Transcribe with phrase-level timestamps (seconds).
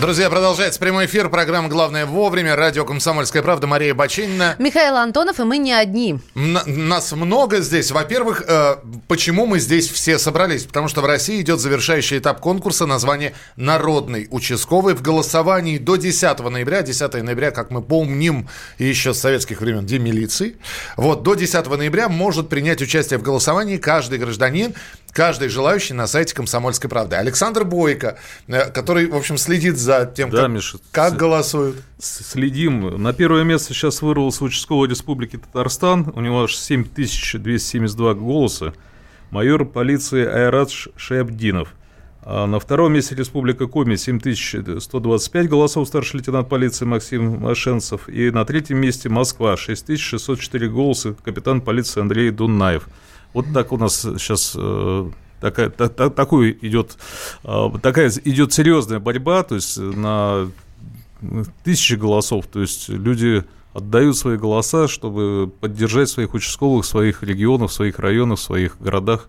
[0.00, 1.28] Друзья, продолжается прямой эфир.
[1.28, 2.54] Программа «Главное вовремя».
[2.54, 3.66] Радио «Комсомольская правда».
[3.66, 4.54] Мария Бачинина.
[4.60, 6.20] Михаил Антонов, и мы не одни.
[6.36, 7.90] Н- нас много здесь.
[7.90, 8.76] Во-первых, э,
[9.08, 10.64] почему мы здесь все собрались?
[10.64, 14.94] Потому что в России идет завершающий этап конкурса название «Народный участковый».
[14.94, 20.02] В голосовании до 10 ноября, 10 ноября, как мы помним, еще с советских времен, День
[20.02, 20.58] милиции.
[20.96, 24.74] Вот, до 10 ноября может принять участие в голосовании каждый гражданин,
[25.12, 27.16] каждый желающий на сайте «Комсомольской правды».
[27.16, 31.76] Александр Бойко, э, который, в общем, следит за тем, Да, как, Миша, как голосуют.
[31.98, 33.02] Следим.
[33.02, 36.12] На первое место сейчас вырвался участковый Республики Татарстан.
[36.14, 38.72] У него аж 7272 голоса.
[39.30, 41.74] Майор полиции Айрат Ш- Шаябдинов.
[42.22, 48.08] А на втором месте Республика Коми 7125 голосов старший лейтенант полиции Максим Машенцев.
[48.08, 52.86] И на третьем месте Москва 6604 голоса капитан полиции Андрей Дунаев.
[53.38, 56.98] Вот так у нас сейчас э, такая, та- та- такой идет,
[57.44, 60.50] э, такая идет серьезная борьба, то есть на
[61.62, 67.74] тысячи голосов, то есть люди отдают свои голоса, чтобы поддержать своих участковых своих регионах, в
[67.74, 69.28] своих районах, в своих городах.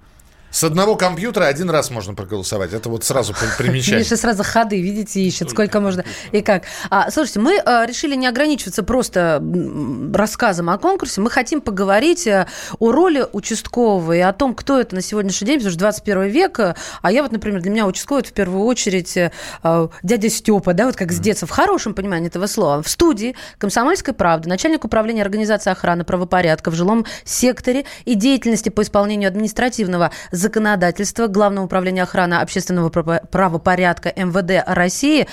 [0.52, 2.74] С одного компьютера один раз можно проголосовать.
[2.74, 4.00] Это вот сразу при- примечание.
[4.00, 6.64] Миша сразу ходы, видите, ищет, сколько можно и как.
[6.90, 9.44] А, слушайте, мы а, решили не ограничиваться просто
[10.14, 11.22] рассказом о конкурсе.
[11.22, 12.48] Мы хотим поговорить а,
[12.80, 16.60] о роли участкового и о том, кто это на сегодняшний день, потому что 21 век.
[16.60, 19.16] а, А я вот, например, для меня участковый это в первую очередь
[19.62, 22.82] а, дядя Степа, да, вот как с детства, в хорошем понимании этого слова.
[22.82, 28.82] В студии «Комсомольской правды» начальник управления организации охраны правопорядка в жилом секторе и деятельности по
[28.82, 35.28] исполнению административного законодательства Главного управления охраны общественного право- правопорядка МВД России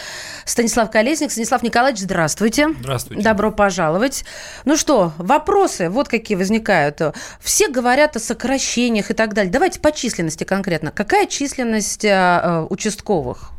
[0.44, 1.30] Станислав Колесник.
[1.30, 2.68] Станислав Николаевич, здравствуйте.
[2.80, 3.22] Здравствуйте.
[3.22, 4.24] Добро пожаловать.
[4.64, 7.00] Ну что, вопросы вот какие возникают.
[7.40, 9.52] Все говорят о сокращениях и так далее.
[9.52, 10.90] Давайте по численности конкретно.
[10.90, 13.52] Какая численность а, а, участковых?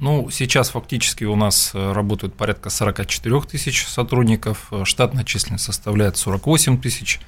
[0.00, 6.16] Ну, сейчас фактически у нас э, работают порядка 44 тысяч сотрудников, э, штатная численность составляет
[6.16, 7.20] 48 тысяч.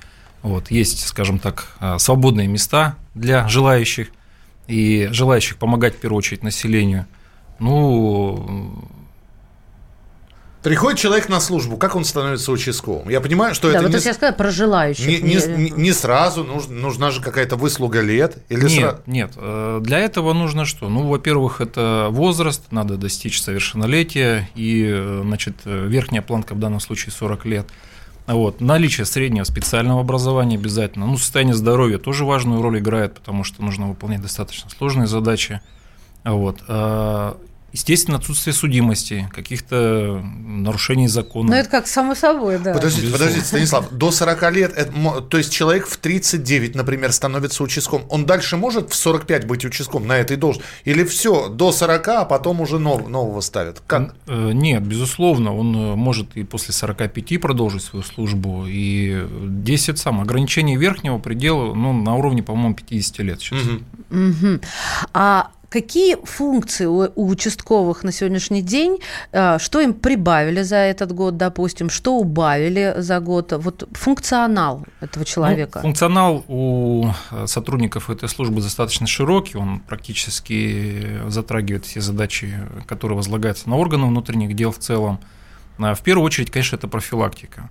[0.43, 4.09] Вот, есть, скажем так, э, свободные места для желающих
[4.69, 7.07] и желающих помогать в первую очередь населению.
[7.59, 8.89] Ну,
[10.63, 13.09] Приходит человек на службу, как он становится участковым?
[13.09, 15.07] Я понимаю, что да, это вот не, то есть я сказала про желающих.
[15.07, 18.39] не, не- не- сразу, нужна, нужна же какая-то выслуга лет.
[18.49, 19.33] Или Нет, сра- нет.
[19.37, 20.89] э, Для этого нужно что?
[20.89, 27.13] Ну, во-первых, это возраст, надо достичь совершеннолетия, и, э, значит, верхняя планка в данном случае
[27.13, 27.69] 40 лет.
[28.27, 28.61] Вот.
[28.61, 31.07] Наличие среднего специального образования обязательно.
[31.07, 35.61] Ну, состояние здоровья тоже важную роль играет, потому что нужно выполнять достаточно сложные задачи.
[36.25, 36.63] Вот.
[37.77, 41.51] Естественно, отсутствие судимости, каких-то нарушений закона.
[41.51, 42.73] Ну, это как само собой, да.
[42.73, 43.27] Подождите, Безусловно.
[43.27, 48.25] подождите, Станислав, до 40 лет, это то есть человек в 39, например, становится участковым, он
[48.25, 50.67] дальше может в 45 быть участковым на этой должности?
[50.87, 53.83] Или все, до 40, а потом уже нов- нового ставят?
[53.87, 54.15] Как?
[54.27, 58.65] Э, Нет, безусловно, он э, может и после 45 продолжить свою службу.
[58.67, 63.63] И 10 сам ограничение верхнего предела ну, на уровне, по-моему, 50 лет сейчас.
[63.63, 63.85] Мгм.
[64.09, 64.61] Мгм.
[65.13, 68.99] А какие функции у, у участковых на сегодняшний день?
[69.33, 71.91] э, Что им прибавили за этот год, допустим?
[71.91, 73.53] Что убавили за год?
[73.53, 75.81] Вот функционал этого человека.
[75.83, 82.55] Ну, функционал у э, сотрудников этой службы достаточно широкий, он практически затрагивает все задачи,
[82.87, 85.19] которые возлагаются на органы внутренних дел в целом.
[85.79, 87.69] А В первую очередь, конечно, это профилактика.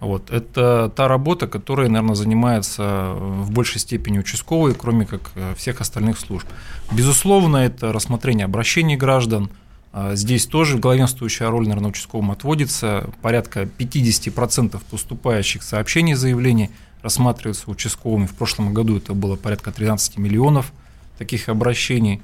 [0.00, 0.30] Вот.
[0.30, 5.80] Это та работа, которой, наверное, занимается э, в большей степени участковые, кроме как э, всех
[5.80, 6.46] остальных служб.
[6.92, 9.50] Безусловно, это рассмотрение обращений граждан.
[9.92, 13.10] А Здесь тоже главенствующая роль, наверное, участковым отводится.
[13.22, 16.70] Порядка 50% поступающих сообщений, заявлений
[17.02, 18.26] рассматриваются участковыми.
[18.26, 20.72] В прошлом году это было порядка 13 миллионов
[21.18, 22.22] таких обращений.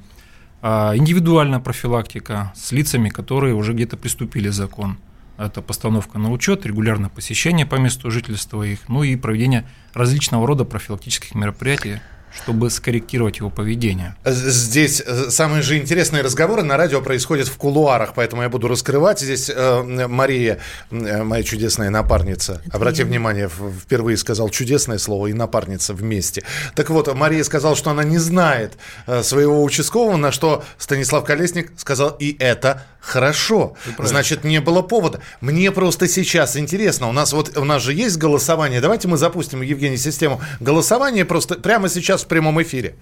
[0.62, 4.96] А Индивидуальная профилактика с лицами, которые уже где-то приступили закон.
[5.38, 10.64] Это постановка на учет, регулярное посещение по месту жительства их, ну и проведение различного рода
[10.64, 12.00] профилактических мероприятий,
[12.36, 14.16] чтобы скорректировать его поведение.
[14.24, 19.20] Здесь э, самые же интересные разговоры на радио происходят в кулуарах, поэтому я буду раскрывать.
[19.20, 20.58] Здесь э, Мария,
[20.90, 23.06] э, моя чудесная напарница, обрати я.
[23.06, 26.42] внимание, впервые сказал чудесное слово и напарница вместе.
[26.74, 28.74] Так вот, Мария сказала, что она не знает
[29.06, 33.76] э, своего участкового, на что Станислав Колесник сказал, и это хорошо.
[33.98, 35.20] Значит, не было повода.
[35.40, 38.80] Мне просто сейчас интересно, у нас вот у нас же есть голосование.
[38.80, 42.96] Давайте мы запустим, Евгений, систему голосования просто прямо сейчас в прямом эфире.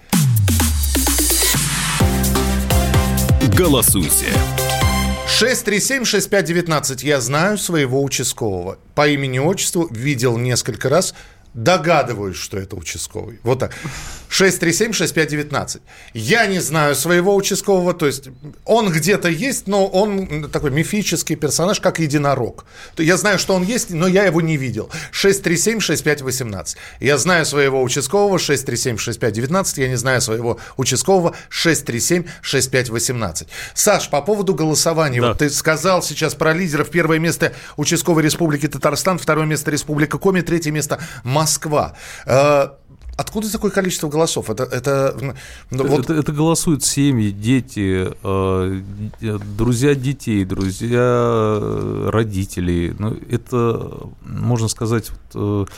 [3.57, 4.27] Голосуйте.
[5.41, 7.05] 637-6519.
[7.07, 8.79] Я знаю своего участкового.
[8.95, 11.15] По имени отчеству видел несколько раз.
[11.55, 13.41] Догадываюсь, что это участковый.
[13.43, 13.75] Вот так.
[14.33, 15.81] 637-6519.
[16.15, 18.31] Я не знаю своего участкового, то есть
[18.65, 22.65] он где-то есть, но он такой мифический персонаж, как единорог.
[22.97, 24.91] Я знаю, что он есть, но я его не видел.
[25.13, 26.77] 637-6518.
[27.01, 29.81] Я знаю своего участкового 637-6519.
[29.81, 33.47] Я не знаю своего участкового 637-6518.
[33.75, 35.21] Саш, по поводу голосования.
[35.21, 35.29] Да.
[35.29, 36.89] Вот ты сказал сейчас про лидеров.
[36.91, 41.95] Первое место участковой республики Татарстан, второе место Республика Коми, третье место Москва.
[43.13, 44.51] Э, Откуда такое количество голосов?
[44.51, 45.35] Это, это,
[45.71, 46.05] ну, вот...
[46.05, 48.83] это, это голосуют семьи, дети, э,
[49.57, 52.95] друзья детей, друзья э, родителей.
[52.99, 55.73] Ну, это, можно сказать, вот, э,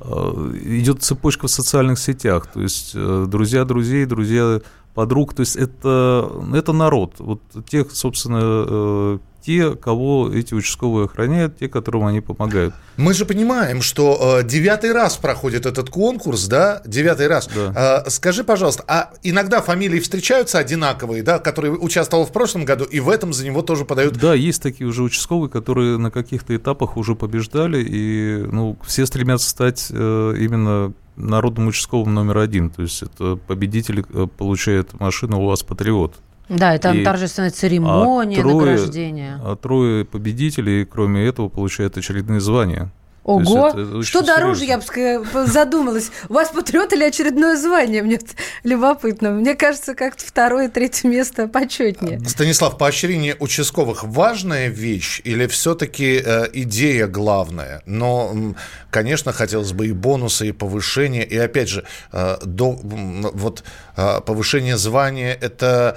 [0.00, 2.48] э идет цепочка в социальных сетях.
[2.52, 4.60] То есть э, друзья друзей, друзья
[4.94, 5.34] подруг.
[5.34, 7.14] То есть это, это народ.
[7.18, 12.74] Вот тех, собственно, э, те, кого эти участковые охраняют, те, которым они помогают.
[12.96, 17.48] Мы же понимаем, что э, девятый раз проходит этот конкурс, да, девятый раз.
[17.54, 18.02] Да.
[18.06, 23.00] Э, скажи, пожалуйста, а иногда фамилии встречаются одинаковые, да, который участвовал в прошлом году, и
[23.00, 24.16] в этом за него тоже подают...
[24.16, 29.48] Да, есть такие уже участковые, которые на каких-то этапах уже побеждали, и ну, все стремятся
[29.50, 32.70] стать э, именно народным участковым номер один.
[32.70, 36.16] То есть это победитель э, получает машину УАЗ «Патриот».
[36.52, 39.40] Да, это и торжественная церемония, а трое, награждения.
[39.42, 42.90] А трое победителей, кроме этого, получают очередные звания.
[43.24, 43.68] Ого!
[43.68, 46.10] Это, это что дороже, я бы задумалась.
[46.28, 48.02] У вас патриот или очередное звание?
[48.02, 48.18] Мне
[48.64, 49.30] любопытно.
[49.30, 52.20] Мне кажется, как-то второе, третье место почетнее.
[52.26, 57.82] Станислав, поощрение участковых важная вещь или все-таки э, идея главная?
[57.86, 58.54] Но,
[58.90, 61.24] конечно, хотелось бы и бонусы, и повышение.
[61.24, 63.62] И опять же, э, до, вот
[63.96, 65.96] э, повышение звания это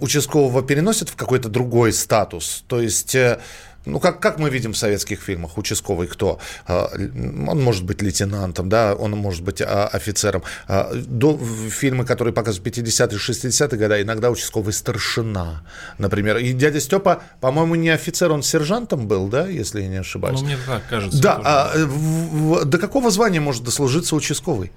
[0.00, 2.64] участкового переносят в какой-то другой статус.
[2.68, 3.38] То есть э,
[3.84, 6.38] ну, как, как мы видим в советских фильмах, участковый кто?
[6.68, 10.42] Э, он может быть лейтенантом, да, он может быть а, офицером.
[10.68, 11.38] До,
[11.70, 15.64] фильмы, которые показывают 50-е, 60-е годы, иногда участковый старшина,
[15.98, 16.36] например.
[16.36, 20.40] И дядя Степа, по-моему, не офицер, он сержантом был, да, если я не ошибаюсь?
[20.40, 21.20] Ну, мне так кажется.
[21.20, 24.70] Да, а, в, в, до какого звания может дослужиться участковый?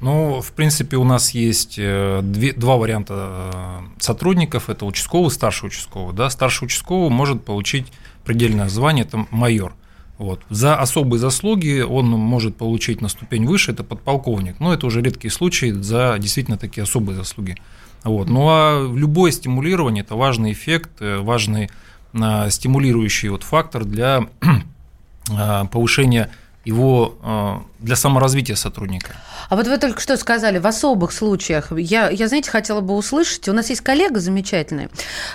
[0.00, 4.70] Ну, в принципе, у нас есть э, две, два варианта э, сотрудников.
[4.70, 6.14] Это участковый, старший участковый.
[6.14, 6.30] Да?
[6.30, 7.86] Старший участковый может получить
[8.24, 9.74] предельное звание, это майор.
[10.16, 10.40] Вот.
[10.48, 14.58] За особые заслуги он может получить на ступень выше, это подполковник.
[14.58, 17.56] Но это уже редкие случаи за действительно такие особые заслуги.
[18.02, 18.28] Вот.
[18.28, 21.70] Ну а любое стимулирование– это важный эффект, э, важный
[22.12, 24.26] стимулирующий вот фактор для
[25.70, 26.32] повышения
[26.70, 29.12] его э, для саморазвития сотрудника.
[29.48, 33.48] А вот вы только что сказали, в особых случаях, я, я, знаете, хотела бы услышать,
[33.48, 34.88] у нас есть коллега замечательный,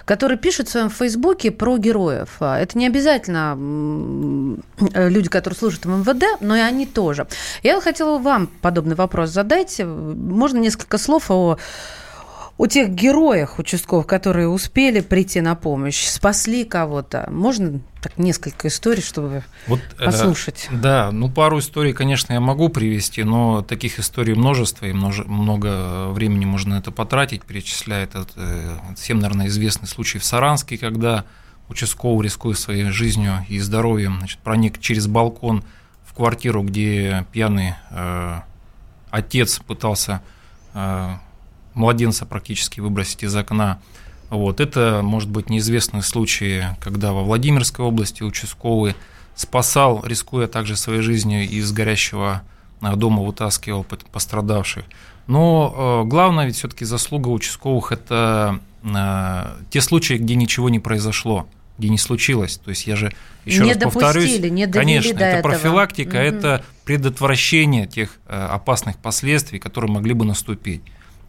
[0.05, 2.29] который пишет в своем фейсбуке про героев.
[2.39, 3.57] А, это не обязательно
[4.93, 7.27] люди, которые служат в МВД, но и они тоже.
[7.63, 9.81] Я хотела вам подобный вопрос задать.
[9.83, 11.57] Можно несколько слов о
[12.57, 17.27] о тех героях участковых, которые успели прийти на помощь, спасли кого-то.
[17.29, 20.69] Можно так несколько историй, чтобы вот, э, послушать?
[20.71, 25.25] Э, да, ну пару историй, конечно, я могу привести, но таких историй множество, и множе,
[25.25, 31.25] много времени можно это потратить, перечисляя этот э, всем, наверное, известный случай в Саранске, когда
[31.67, 35.63] участковый, рискуя своей жизнью и здоровьем, значит, проник через балкон
[36.05, 38.39] в квартиру, где пьяный э,
[39.09, 40.21] отец пытался
[40.73, 41.15] э,
[41.75, 43.79] младенца практически выбросить из окна.
[44.29, 44.59] Вот.
[44.59, 48.95] Это может быть неизвестные случаи, когда во Владимирской области участковый
[49.35, 52.41] спасал, рискуя также своей жизнью, из горящего
[52.81, 54.85] э, дома вытаскивал пострадавших.
[55.27, 61.47] Но э, главное ведь все-таки заслуга участковых– это э, те случаи, где ничего не произошло,
[61.77, 62.57] где не случилось.
[62.57, 63.13] То есть я же
[63.43, 65.51] еще не раз повторюсь, не конечно, это этого.
[65.51, 66.23] профилактика, угу.
[66.23, 70.81] это предотвращение тех опасных последствий, которые могли бы наступить.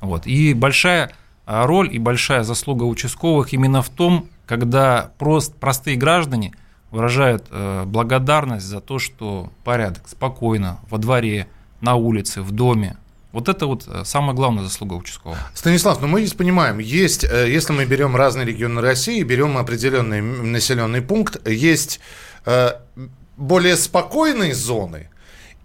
[0.06, 0.26] Вот.
[0.26, 1.12] И большая
[1.46, 6.52] а, роль и большая заслуга участковых именно в том, когда прост, простые граждане
[6.90, 11.46] выражают э, благодарность за то, что порядок, спокойно, во дворе,
[11.80, 12.96] на улице, в доме.
[13.30, 15.38] Вот это вот э, самая главная заслуга участкового.
[15.54, 20.22] Станислав, ну мы здесь понимаем, есть, э, если мы берем разные регионы России, берем определенный
[20.22, 22.00] населенный пункт, есть
[23.36, 25.10] более спокойные зоны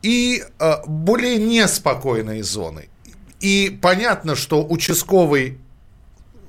[0.02, 0.44] и
[0.88, 2.90] более неспокойные зоны.
[3.42, 5.58] И понятно, что участковый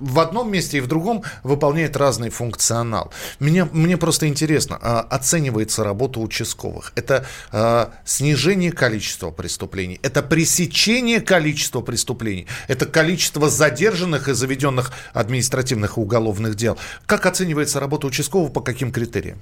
[0.03, 3.13] в одном месте и в другом выполняет разный функционал.
[3.39, 6.93] Меня, мне просто интересно, а, оценивается работа участковых.
[6.97, 15.97] Это а, снижение количества преступлений, это пресечение количества преступлений, это количество задержанных и заведенных административных
[15.97, 16.77] и уголовных дел.
[17.07, 19.39] Как оценивается работа участкового, по каким критериям?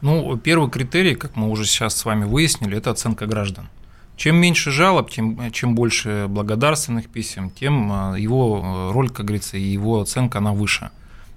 [0.00, 3.68] Ну, первый критерий, как мы уже сейчас с вами выяснили, это оценка граждан
[4.20, 9.98] Чем меньше жалоб, тем чем больше благодарственных писем, тем его роль, как говорится, и его
[10.02, 10.90] оценка, она выше.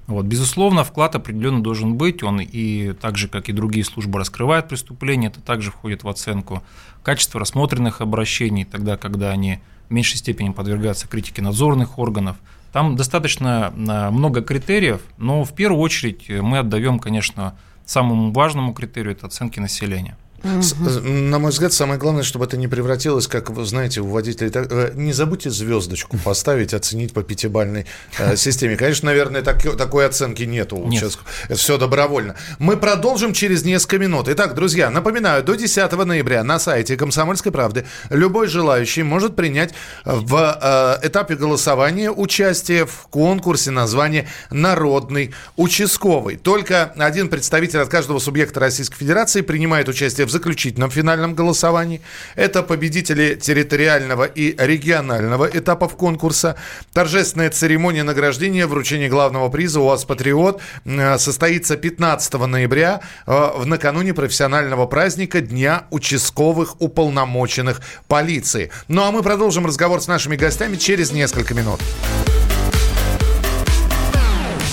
[0.05, 4.67] Вот, безусловно, вклад определенно должен быть, он и так же, как и другие службы, раскрывает
[4.67, 6.61] преступления, это также входит в оценку
[7.03, 12.35] качества рассмотренных обращений, тогда, когда они в меньшей степени подвергаются критике надзорных органов.
[12.73, 19.11] Там достаточно а, много критериев, но в первую очередь мы отдаем, конечно, самому важному критерию–
[19.13, 20.17] это оценки населения.
[20.43, 20.99] Угу.
[21.07, 24.51] На мой взгляд, самое главное, чтобы это не превратилось, как вы знаете, у водителей.
[24.53, 27.85] Э, не забудьте звездочку поставить, оценить по пятибальной
[28.19, 28.75] э, системе.
[28.75, 31.17] Конечно, наверное, так, такой оценки нету у Нет.
[31.45, 32.35] Это все добровольно.
[32.59, 34.27] Мы продолжим через несколько минут.
[34.27, 39.73] Итак, друзья, напоминаю, до 10 ноября на сайте Комсомольской правды любой желающий может принять
[40.03, 40.59] в
[41.01, 46.35] э, этапе голосования участие в конкурсе названия «Народный участковый».
[46.35, 52.01] Только один представитель от каждого субъекта Российской Федерации принимает участие в заключительном финальном голосовании.
[52.35, 56.55] Это победители территориального и регионального этапов конкурса.
[56.91, 64.13] Торжественная церемония награждения, вручения главного приза «УАЗ Патриот» э, состоится 15 ноября э, в накануне
[64.13, 68.71] профессионального праздника Дня участковых уполномоченных полиции.
[68.87, 71.79] Ну а мы продолжим разговор с нашими гостями через несколько минут.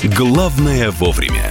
[0.03, 1.51] Главное вовремя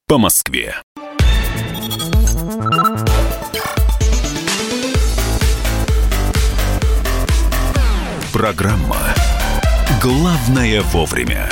[0.11, 0.75] по Москве.
[8.33, 8.97] Программа
[10.01, 11.47] «Главное вовремя».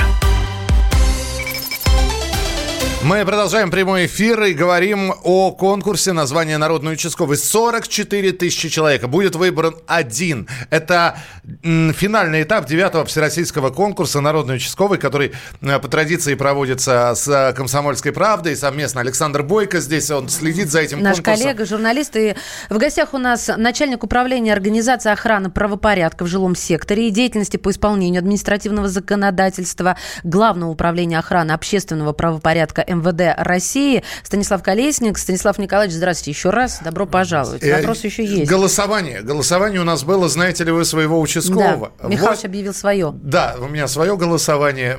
[3.01, 7.37] Мы продолжаем прямой эфир и говорим о конкурсе названия «Народный участковый».
[7.37, 9.07] 44 тысячи человек.
[9.07, 10.49] Будет выбран один.
[10.69, 11.17] Это
[11.63, 18.57] финальный этап девятого всероссийского конкурса «Народный участковый», который э, по традиции проводится с «Комсомольской правдой».
[18.57, 21.41] Совместно Александр Бойко здесь, он следит за этим Наш конкурсом.
[21.41, 22.17] коллега, журналист.
[22.17, 22.35] И
[22.69, 27.71] в гостях у нас начальник управления организации охраны правопорядка в жилом секторе и деятельности по
[27.71, 35.17] исполнению административного законодательства Главного управления охраны общественного правопорядка МВД России Станислав Колесник.
[35.17, 36.79] Станислав Николаевич, здравствуйте еще раз.
[36.83, 37.63] Добро пожаловать.
[37.63, 38.49] Э, Вопрос еще есть.
[38.49, 39.21] Голосование.
[39.21, 41.91] Голосование у нас было, знаете ли вы, своего участкового.
[42.01, 43.13] Да, вот, объявил свое.
[43.13, 44.97] Да, у меня свое голосование,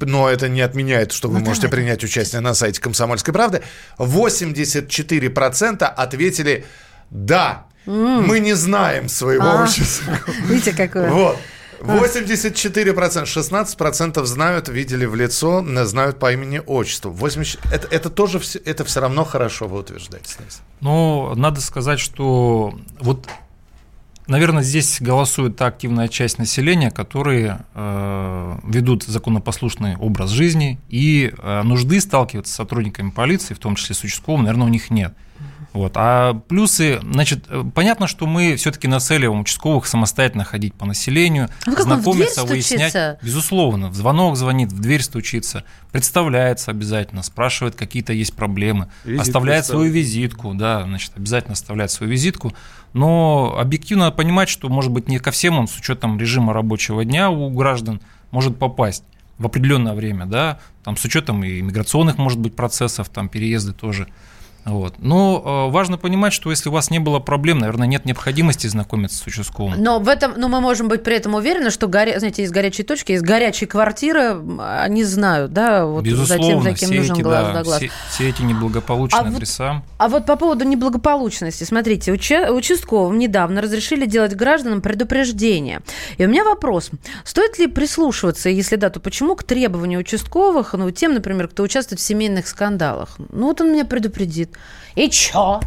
[0.00, 1.82] но это не отменяет, что вы ну, можете давай.
[1.82, 3.62] принять участие на сайте «Комсомольской правды».
[3.98, 6.64] 84% ответили
[7.10, 7.66] «да».
[7.86, 8.26] Mm.
[8.26, 10.20] Мы не знаем своего а, участкового.
[10.46, 11.10] Видите, какое.
[11.10, 11.38] Вот.
[11.80, 17.10] 84%, 16% знают, видели в лицо, знают по имени отчеству.
[17.10, 20.36] 80, это, это тоже все, это все равно хорошо, вы утверждаете.
[20.80, 23.26] Ну, надо сказать, что вот
[24.28, 31.62] Наверное, здесь голосует та активная часть населения, которые э, ведут законопослушный образ жизни, и э,
[31.62, 35.14] нужды сталкиваться с сотрудниками полиции, в том числе с участковым, наверное, у них нет.
[35.72, 35.92] Вот.
[35.96, 41.82] А плюсы, значит, э, понятно, что мы все-таки нацеливаем участковых самостоятельно ходить по населению, а
[41.82, 43.18] знакомиться, выяснять.
[43.22, 49.66] Безусловно, в звонок звонит, в дверь стучится, представляется обязательно, спрашивает, какие-то есть проблемы, Визитку оставляет
[49.66, 52.52] свою визитку, да, значит, обязательно оставляет свою визитку.
[52.94, 57.04] Но объективно надо понимать, что, может быть, не ко всем он с учетом режима рабочего
[57.04, 59.04] дня у граждан может попасть
[59.36, 64.08] в определенное время, да, там с учетом и миграционных, может быть, процессов, там переезды тоже.
[64.64, 64.94] Вот.
[64.98, 69.18] Но э, важно понимать, что если у вас не было проблем, наверное, нет необходимости знакомиться
[69.18, 69.82] с участковым.
[69.82, 72.84] Но в этом, но мы можем быть при этом уверены, что горя, знаете, есть горячие
[72.84, 77.22] точки, есть горячие квартиры, они знают, да, вот Безусловно, за тем, за кем нужен эти,
[77.22, 77.78] глаз да, да глаз.
[77.78, 79.72] Все, все эти неблагополучные а адреса.
[79.72, 85.80] Вот, а вот по поводу неблагополучности, смотрите, уча- участковым недавно разрешили делать гражданам предупреждение.
[86.18, 86.90] И у меня вопрос:
[87.24, 92.00] стоит ли прислушиваться, если да, то почему к требованию участковых, ну тем, например, кто участвует
[92.00, 93.16] в семейных скандалах?
[93.30, 94.47] Ну вот он меня предупредит.
[94.94, 95.60] И чё?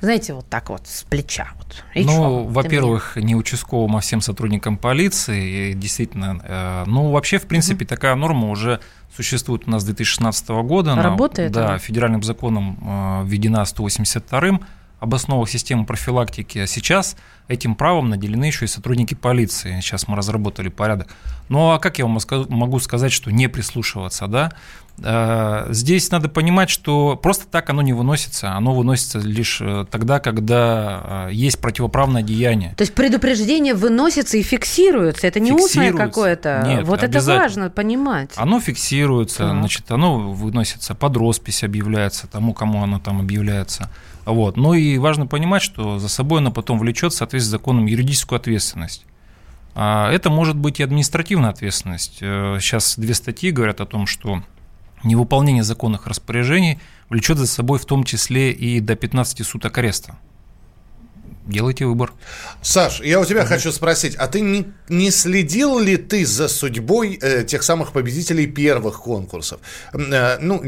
[0.00, 1.48] Знаете, вот так вот, с плеча.
[1.56, 1.84] Вот.
[1.94, 5.70] И ну, во-первых, не участковым, а всем сотрудникам полиции.
[5.70, 7.88] И действительно, э, ну, вообще, в принципе, угу.
[7.88, 8.80] такая норма уже
[9.16, 10.94] существует у нас с 2016 года.
[10.94, 11.56] Работает?
[11.56, 14.60] Она, да, федеральным законом э, введена 182-м
[15.00, 16.58] об основах системы профилактики.
[16.58, 19.80] А сейчас этим правом наделены еще и сотрудники полиции.
[19.80, 21.08] Сейчас мы разработали порядок.
[21.48, 24.52] Ну а как я вам могу сказать, что не прислушиваться, да?
[25.02, 28.52] Э, здесь надо понимать, что просто так оно не выносится.
[28.52, 32.74] Оно выносится лишь э, тогда, когда э, есть противоправное деяние.
[32.76, 35.26] То есть предупреждение выносится и фиксируется.
[35.26, 36.82] Это не устное какое-то.
[36.84, 38.30] Вот это важно понимать.
[38.36, 39.50] Оно фиксируется, так.
[39.50, 43.90] значит, оно выносится под роспись, объявляется тому, кому оно там объявляется.
[44.24, 44.56] Вот.
[44.56, 48.38] Ну и важно понимать, что за собой оно потом влечет в соответствии с законом юридическую
[48.38, 49.04] ответственность.
[49.74, 52.18] А это может быть и административная ответственность.
[52.18, 54.42] Сейчас две статьи говорят о том, что
[55.04, 60.16] невыполнение законных распоряжений влечет за собой в том числе и до 15 суток ареста.
[61.46, 62.12] Делайте выбор.
[62.62, 63.46] Саш, я у тебя mm-hmm.
[63.46, 68.46] хочу спросить, а ты не, не следил ли ты за судьбой э, тех самых победителей
[68.46, 69.60] первых конкурсов?
[69.92, 70.62] Э, ну,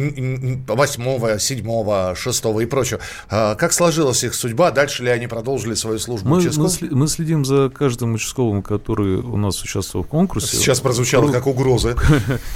[0.67, 3.01] восьмого, седьмого, шестого и прочего.
[3.31, 4.71] Э, как сложилась их судьба?
[4.71, 9.39] Дальше ли они продолжили свою службу мы, мы, мы следим за каждым участковым, который у
[9.39, 10.59] нас участвовал в конкурсе.
[10.59, 11.97] Сейчас прозвучало как угроза.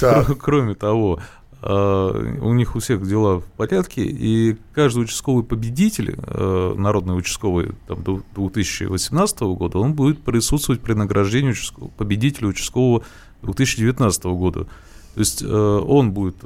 [0.41, 1.21] Кроме того,
[1.62, 8.02] у них у всех дела в порядке, и каждый участковый победитель, э, народный участковый там,
[8.35, 13.02] 2018 года, он будет присутствовать при награждении участкового, победителя участкового
[13.43, 14.64] 2019 года.
[15.14, 16.37] То есть э, он будет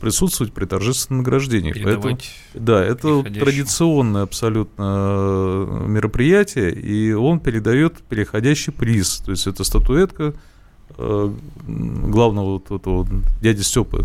[0.00, 1.72] присутствовать при торжественном награждении.
[1.72, 2.18] Поэтому,
[2.52, 9.22] да, это традиционное абсолютно мероприятие, и он передает переходящий приз.
[9.24, 10.34] То есть это статуэтка Э,
[10.96, 13.06] главного вот этого
[13.40, 14.04] дяди Степы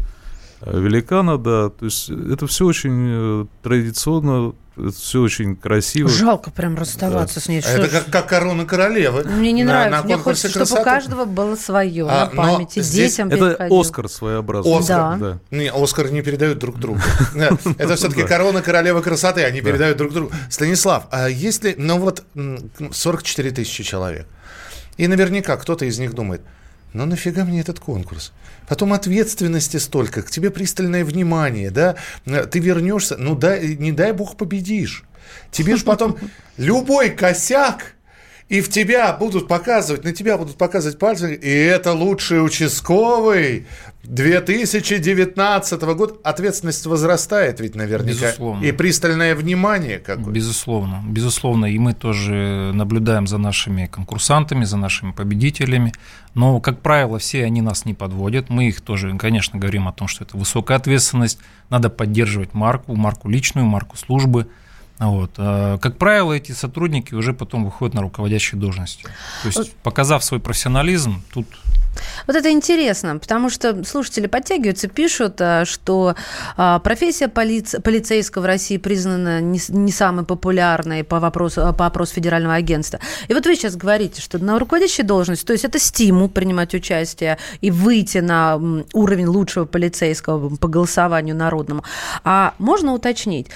[0.61, 6.09] э, великана, да, то есть это все очень э, традиционно, это все очень красиво.
[6.09, 7.41] Жалко прям расставаться да.
[7.41, 7.61] с ней.
[7.65, 9.23] А это как, как корона королевы.
[9.25, 9.97] Мне не на, нравится.
[9.99, 10.65] На Мне хочется, красоты.
[10.67, 13.11] чтобы у каждого было свое а, на памяти, здесь...
[13.11, 13.79] детям Это переходил.
[13.79, 14.77] Оскар своеобразный.
[14.77, 15.17] Оскар, да.
[15.17, 15.39] да.
[15.51, 17.01] Не, Оскар не передают друг другу.
[17.77, 20.31] Это все-таки корона королевы красоты, они передают друг другу.
[20.49, 22.23] Станислав, а если, ну вот
[22.91, 24.27] 44 тысячи человек,
[24.97, 26.41] и наверняка кто-то из них думает–
[26.93, 28.31] но нафига мне этот конкурс?
[28.67, 31.95] Потом ответственности столько, к тебе пристальное внимание, да?
[32.25, 35.03] Ты вернешься, ну дай, не дай бог победишь.
[35.51, 36.17] Тебе же потом
[36.57, 37.95] любой косяк,
[38.49, 43.67] и в тебя будут показывать, на тебя будут показывать пальцем, и это лучший участковый
[44.03, 46.15] 2019 года.
[46.23, 48.27] Ответственность возрастает ведь наверняка.
[48.27, 48.63] Безусловно.
[48.63, 51.65] И пристальное внимание какое Безусловно, безусловно.
[51.65, 55.93] И мы тоже наблюдаем за нашими конкурсантами, за нашими победителями.
[56.33, 58.49] Но, как правило, все они нас не подводят.
[58.49, 61.39] Мы их тоже, конечно, говорим о том, что это высокая ответственность.
[61.69, 64.47] Надо поддерживать марку, марку личную, марку службы–
[64.99, 65.31] вот.
[65.37, 69.03] А, как правило, эти сотрудники уже потом выходят на руководящие должности.
[69.43, 71.47] То есть, показав свой профессионализм, тут
[72.27, 76.15] вот это интересно, потому что слушатели подтягиваются, пишут, а, что
[76.57, 77.75] а, профессия полиц...
[77.83, 82.99] полицейского в России признана не, не самой популярной по вопросу, по опросу федерального агентства.
[83.27, 87.37] И вот вы сейчас говорите, что на руководящей должности, то есть это стимул принимать участие
[87.61, 88.59] и выйти на
[88.93, 91.83] уровень лучшего полицейского по голосованию народному.
[92.23, 93.47] А можно уточнить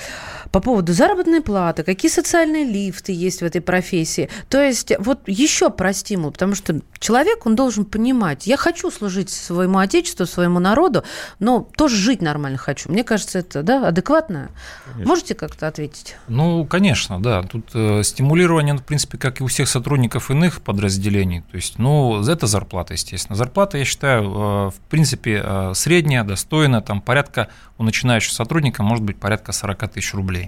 [0.53, 4.29] по поводу заработной платы, какие социальные лифты есть в этой профессии.
[4.49, 9.31] То есть вот еще про стимул, потому что человек, он должен понимать, я хочу служить
[9.31, 11.03] своему отечеству, своему народу,
[11.39, 12.91] но тоже жить нормально хочу.
[12.91, 14.51] Мне кажется, это да, адекватно.
[14.85, 15.09] Конечно.
[15.09, 16.17] Можете как-то ответить?
[16.27, 17.41] Ну, конечно, да.
[17.41, 21.41] Тут э, стимулирование, в принципе, как и у всех сотрудников иных подразделений.
[21.49, 23.35] То есть, ну, это зарплата, естественно.
[23.35, 29.03] Зарплата, я считаю, э, в принципе, э, средняя, достойная, там порядка у начинающего сотрудника может
[29.03, 30.42] быть порядка 40 тысяч рублей.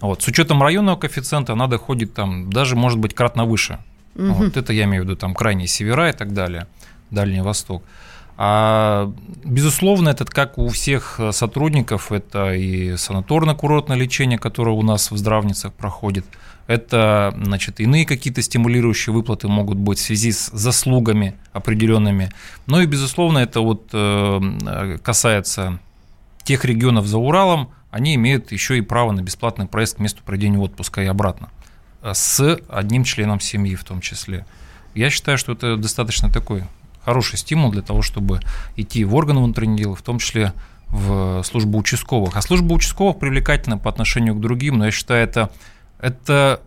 [0.00, 0.22] Вот.
[0.22, 3.78] С учетом районного коэффициента она доходит там даже, может быть, кратно выше.
[4.14, 4.32] Угу.
[4.32, 6.66] Вот это я имею в виду там крайние севера и так далее,
[7.10, 7.82] Дальний Восток.
[8.36, 9.12] А,
[9.44, 15.72] безусловно, это как у всех сотрудников, это и санаторно-курортное лечение, которое у нас в здравницах
[15.72, 16.26] проходит,
[16.66, 22.30] это значит, иные какие-то стимулирующие выплаты могут быть в связи с заслугами определенными.
[22.66, 25.78] Ну и, безусловно, это вот э, касается
[26.42, 30.58] тех регионов за Уралом, они имеют еще и право на бесплатный проезд к месту проведения
[30.58, 31.48] отпуска и обратно
[32.02, 34.44] с одним членом семьи в том числе.
[34.94, 36.64] Я считаю, что это достаточно такой
[37.04, 38.40] хороший стимул для того, чтобы
[38.74, 40.52] идти в органы внутренних дел, в том числе
[40.88, 42.36] в службу участковых.
[42.36, 45.50] А служба участковых привлекательна по отношению к другим, но я считаю, это,
[46.00, 46.60] это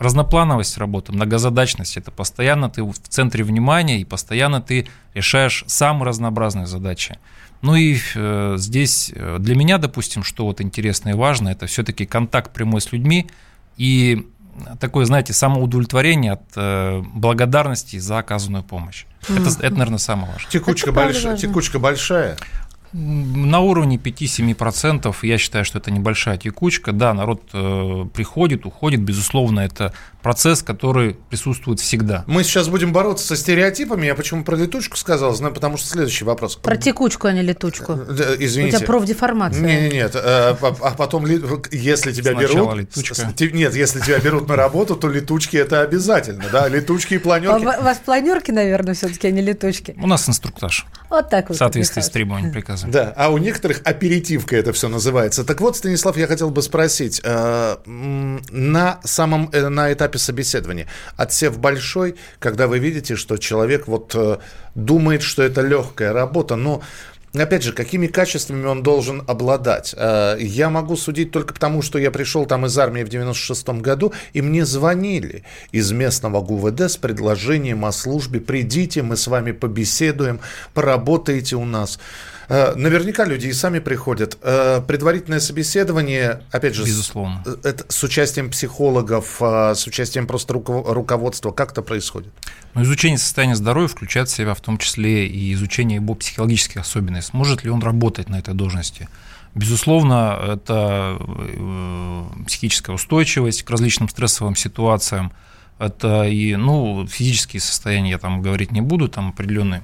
[0.00, 1.96] разноплановость работы, многозадачность.
[1.96, 7.18] Это постоянно ты в центре внимания и постоянно ты решаешь самые разнообразные задачи.
[7.64, 12.04] Ну и э, здесь э, для меня, допустим, что вот интересно и важно, это все-таки
[12.04, 13.26] контакт прямой с людьми
[13.78, 14.26] и
[14.78, 19.06] такое, знаете, самоудовлетворение от э, благодарности за оказанную помощь.
[19.22, 19.40] Mm-hmm.
[19.40, 20.50] Это, это, наверное, самое важное.
[20.50, 22.36] Текучка, большая, текучка большая.
[22.92, 26.92] На уровне 5-7%, я считаю, что это небольшая текучка.
[26.92, 32.24] Да, народ э, приходит, уходит, безусловно, это процесс, который присутствует всегда.
[32.26, 34.06] Мы сейчас будем бороться со стереотипами.
[34.06, 35.34] Я почему про летучку сказал?
[35.34, 36.56] Знаю, потому что следующий вопрос.
[36.56, 37.92] Про текучку, а не летучку.
[37.92, 38.76] Э, Извините.
[38.76, 39.60] У тебя профдеформация.
[39.60, 40.16] Нет, нет, нет.
[40.16, 42.96] А а потом, если тебя Сначала берут...
[42.96, 43.34] летучка.
[43.52, 46.68] Нет, если тебя берут на работу, то летучки это обязательно, да?
[46.68, 47.62] Летучки и А планерки.
[47.62, 49.94] У вас планерки, наверное, все-таки, а не летучки.
[50.02, 51.56] У нас инструктаж Вот так вот.
[51.56, 52.86] в соответствии с требованиями приказа.
[52.86, 55.44] Да, а у некоторых аперитивка это все называется.
[55.44, 61.58] Так вот, Станислав, я хотел бы спросить, э, на самом э, на этапе собеседования отсев
[61.58, 64.38] большой, когда вы видите, что человек вот э,
[64.74, 66.82] думает, что это легкая работа, но
[67.34, 69.92] Опять же, какими качествами он должен обладать?
[69.96, 74.12] Э, Я могу судить только потому, что я пришел там из армии в 96 году,
[74.34, 78.40] и мне звонили из местного ГУВД с предложением о службе.
[78.40, 80.38] Придите, мы с вами побеседуем,
[80.74, 81.98] поработаете у нас.
[82.48, 84.38] Э, Наверняка люди и сами приходят.
[84.42, 87.42] Э, Предварительное собеседование, опять же, Безусловно.
[87.46, 92.32] э, это с участием психологов, с участием просто руко- руководства, как это происходит?
[92.74, 97.30] Но изучение состояния здоровья включает в себя в том числе и изучение его психологических особенностей.
[97.30, 99.08] Сможет ли он работать на этой должности?
[99.54, 101.16] Безусловно, это
[102.46, 105.32] психическая устойчивость к различным стрессовым ситуациям.
[105.78, 109.82] Это и ну, физические состояния, я там говорить не буду, там определенные,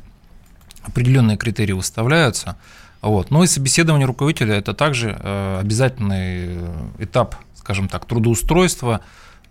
[0.82, 2.56] определенные критерии выставляются.
[3.02, 3.30] Вот.
[3.30, 9.00] Но и собеседование руководителя– это также э, обязательный э, этап, скажем так, трудоустройства.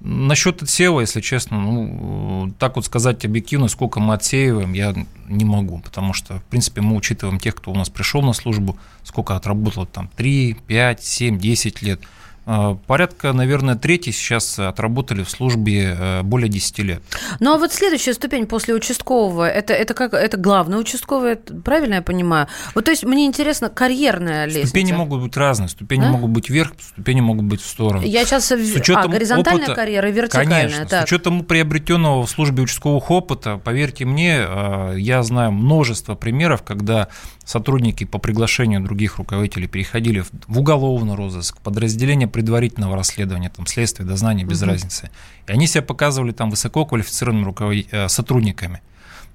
[0.02, 4.96] Насчет отсева, если честно, ну, так вот сказать объективно, сколько мы отсеиваем, я
[5.28, 8.78] не могу, потому что, в принципе, мы учитываем тех, кто у нас пришел на службу,
[9.04, 12.02] сколько отработал там 3, 5, 7, 10 лет.
[12.50, 17.04] Э, Порядка, наверное, трети сейчас отработали в службе э, более 10 лет.
[17.40, 21.96] Ну а вот следующая ступень после участкового, это, это как это главный участковый, это правильно
[21.96, 22.48] я понимаю?
[22.74, 24.68] Вот то есть мне интересно, карьерная лестница.
[24.68, 26.10] Ступени могут быть разные, ступени А?
[26.10, 28.04] могут быть вверх, ступени могут быть в сторону.
[28.04, 28.48] Я сейчас...
[28.50, 30.62] С учетом а, горизонтальная опыта- карьера и вертикальная.
[30.64, 31.02] Конечно, так.
[31.02, 37.10] с учетом приобретенного в службе участковых опыта, поверьте мне, э, я знаю множество примеров, когда
[37.46, 44.46] сотрудники по приглашению других руководителей переходили в- уголовный розыск, подразделение предварительного расследования, там, следствие, дознание,
[44.46, 45.10] без разницы.
[45.48, 48.82] И они себя показывали там высококвалифицированными руковод- э, сотрудниками.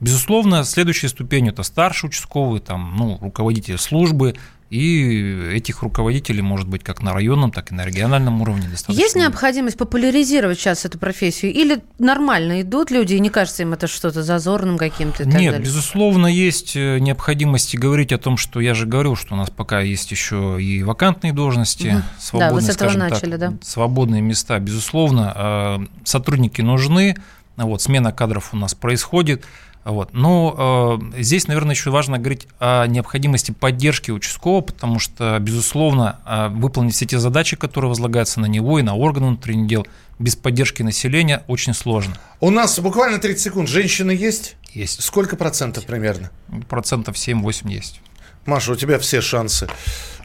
[0.05, 4.35] Безусловно, следующей ступенью это старший участковый, там, ну, руководитель службы,
[4.69, 9.01] и этих руководителей может быть как на районном, так и на региональном уровне достаточно.
[9.01, 11.55] Есть необходимость популяризировать сейчас эту профессию?
[11.55, 15.61] Или нормально идут люди, и не кажется им это что-то зазорным каким-то Нет, далее?
[15.61, 19.81] безусловно, есть э, необходимость говорить о том, что я же говорил, что у нас пока
[19.81, 22.03] есть еще и вакантные должности, Мгм.
[22.19, 23.53] свободные, Да, вы с этого начали, так, да.
[23.63, 24.59] свободные места.
[24.59, 27.17] Безусловно, э, сотрудники нужны,
[27.57, 29.45] вот, смена кадров у нас происходит.
[29.85, 30.15] Вот.
[30.15, 36.49] Но э, здесь, наверное, еще важно говорить о необходимости поддержки участкового, потому что, безусловно, э,
[36.49, 39.87] выполнить все те задачи, которые возлагаются на него и на органы внутренних дел,
[40.19, 42.15] без поддержки населения очень сложно.
[42.41, 43.69] У нас буквально 30 секунд.
[43.69, 44.57] Женщины есть?
[44.73, 46.31] Есть Сколько процентов примерно?
[46.69, 48.01] процентов 7-8 есть.
[48.47, 49.69] Маша, у тебя все шансы.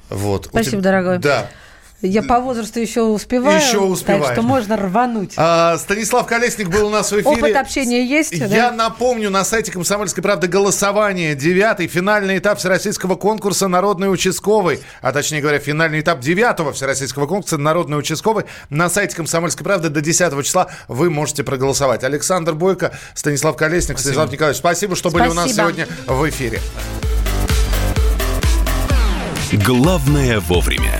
[0.10, 0.46] Вот.
[0.48, 1.20] Спасибо, тебя- дорогой.
[1.20, 1.50] Да.
[2.02, 3.60] Я по возрасту еще успеваю.
[3.60, 4.24] Еще успеваешь.
[4.24, 5.34] Так что можно рвануть.
[5.36, 7.30] А, Станислав Колесник был у нас в эфире.
[7.30, 8.32] Опыт общения есть?
[8.32, 8.72] Я да?
[8.72, 11.36] напомню, на сайте «Комсомольской правды» голосование.
[11.36, 14.80] Девятый финальный этап всероссийского конкурса «Народный участковый».
[15.02, 18.46] А точнее говоря, финальный этап девятого всероссийского конкурса «Народный участковый».
[18.70, 22.06] На сайте «Комсомольской правды» до 10 числа вы можете проголосовать.
[22.06, 25.68] Александр Бойко, Станислав Колесник, Станислав Николаевич, спасибо, что были у нас Спасибо.
[25.74, 26.62] сегодня в эфире.
[29.52, 31.00] Главное вовремя.